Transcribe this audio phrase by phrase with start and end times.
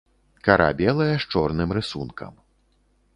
[0.45, 2.33] Кара белая, з чорным рысункам.